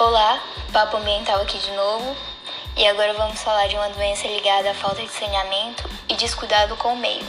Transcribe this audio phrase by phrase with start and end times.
[0.00, 0.42] Olá,
[0.72, 2.16] Papo Ambiental aqui de novo.
[2.74, 6.94] E agora vamos falar de uma doença ligada à falta de saneamento e descuidado com
[6.94, 7.26] o meio.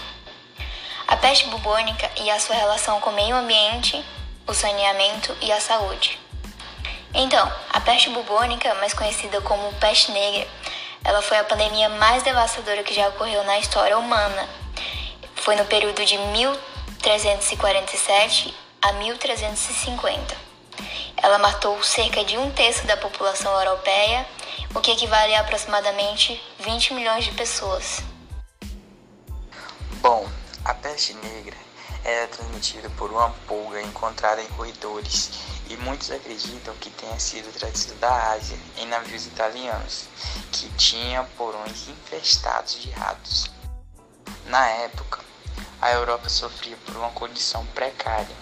[1.05, 4.01] A peste bubônica e a sua relação com o meio ambiente,
[4.47, 6.17] o saneamento e a saúde.
[7.13, 10.47] Então, a peste bubônica, mais conhecida como peste negra,
[11.03, 14.47] ela foi a pandemia mais devastadora que já ocorreu na história humana.
[15.35, 20.50] Foi no período de 1347 a 1350.
[21.23, 24.27] Ela matou cerca de um terço da população europeia,
[24.73, 28.01] o que equivale a aproximadamente 20 milhões de pessoas.
[30.01, 30.27] Bom,
[30.65, 31.55] a peste negra
[32.03, 35.29] era transmitida por uma pulga encontrada em corredores
[35.69, 40.05] e muitos acreditam que tenha sido trazida da Ásia em navios italianos
[40.51, 43.51] que tinham porões infestados de ratos.
[44.47, 45.19] Na época,
[45.79, 48.35] a Europa sofria por uma condição precária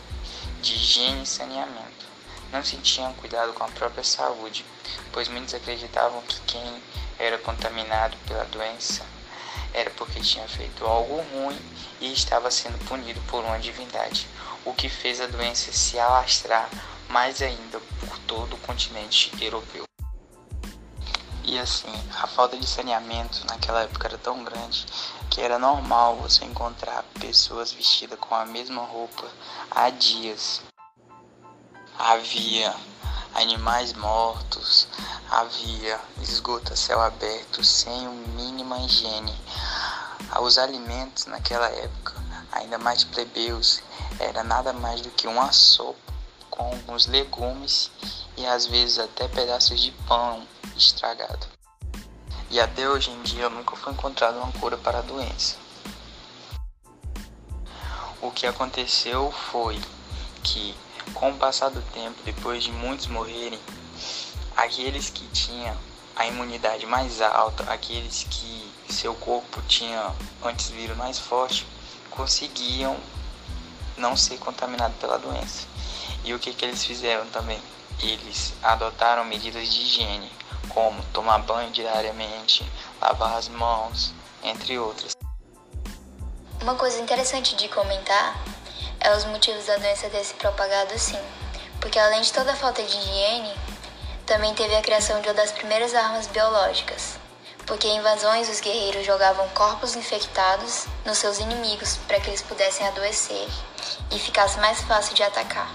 [0.61, 2.08] de higiene e saneamento
[2.51, 4.65] não se tinham cuidado com a própria saúde,
[5.11, 6.83] pois muitos acreditavam que quem
[7.17, 9.05] era contaminado pela doença
[9.73, 11.59] era porque tinha feito algo ruim
[11.99, 14.27] e estava sendo punido por uma divindade,
[14.65, 16.69] o que fez a doença se alastrar
[17.07, 19.83] mais ainda por todo o continente europeu.
[21.43, 24.85] E assim, a falta de saneamento naquela época era tão grande
[25.31, 29.27] que era normal você encontrar pessoas vestidas com a mesma roupa
[29.71, 30.61] há dias,
[31.99, 32.73] havia
[33.35, 34.87] animais mortos,
[35.29, 39.35] havia esgoto a céu aberto sem o mínima higiene.
[40.41, 42.13] Os alimentos naquela época,
[42.53, 43.83] ainda mais plebeus,
[44.17, 46.13] era nada mais do que uma sopa
[46.49, 47.91] com alguns legumes
[48.37, 51.47] e às vezes até pedaços de pão estragado.
[52.49, 55.57] E até hoje em dia nunca foi encontrada uma cura para a doença.
[58.21, 59.79] O que aconteceu foi
[60.43, 60.75] que
[61.13, 63.59] com o passar do tempo, depois de muitos morrerem,
[64.55, 65.75] aqueles que tinham
[66.15, 70.13] a imunidade mais alta, aqueles que seu corpo tinha
[70.43, 71.65] antivírus mais forte,
[72.09, 72.97] conseguiam
[73.97, 75.67] não ser contaminados pela doença.
[76.23, 77.61] E o que, que eles fizeram também?
[78.01, 80.31] Eles adotaram medidas de higiene,
[80.69, 82.69] como tomar banho diariamente,
[83.01, 84.13] lavar as mãos,
[84.43, 85.15] entre outras.
[86.61, 88.43] Uma coisa interessante de comentar
[89.01, 91.19] é os motivos da doença ter se propagado assim,
[91.79, 93.53] porque além de toda a falta de higiene,
[94.25, 97.17] também teve a criação de uma das primeiras armas biológicas,
[97.65, 102.85] porque em invasões os guerreiros jogavam corpos infectados nos seus inimigos para que eles pudessem
[102.87, 103.47] adoecer
[104.11, 105.69] e ficasse mais fácil de atacar.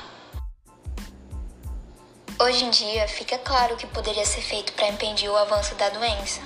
[2.41, 5.89] Hoje em dia, fica claro o que poderia ser feito para impedir o avanço da
[5.89, 6.41] doença.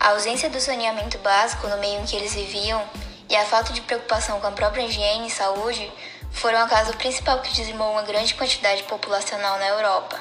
[0.00, 2.80] A ausência do saneamento básico no meio em que eles viviam
[3.28, 5.92] e a falta de preocupação com a própria higiene e saúde
[6.30, 10.20] foram a causa principal que dizimou uma grande quantidade populacional na Europa.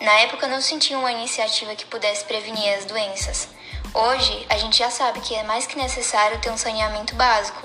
[0.00, 3.48] Na época não se tinha uma iniciativa que pudesse prevenir as doenças.
[3.94, 7.62] Hoje, a gente já sabe que é mais que necessário ter um saneamento básico,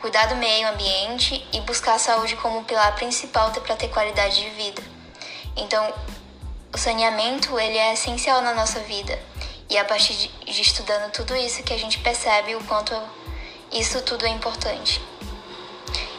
[0.00, 4.40] cuidar do meio ambiente e buscar a saúde como o pilar principal para ter qualidade
[4.40, 4.82] de vida.
[5.56, 5.92] Então,
[6.72, 9.18] o saneamento ele é essencial na nossa vida.
[9.68, 12.94] E é a partir de estudando tudo isso que a gente percebe o quanto
[13.74, 15.02] isso tudo é importante.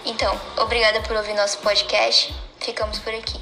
[0.05, 2.35] Então, obrigada por ouvir nosso podcast.
[2.59, 3.39] Ficamos por aqui.